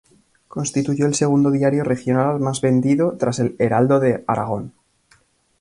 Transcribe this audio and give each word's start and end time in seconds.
Constituyó 0.47 1.05
el 1.05 1.13
segundo 1.13 1.51
diario 1.51 1.83
regional 1.83 2.39
más 2.39 2.59
vendido, 2.59 3.17
tras 3.19 3.37
el 3.37 3.55
"Heraldo 3.59 3.99
de 3.99 4.23
Aragón". 4.25 4.73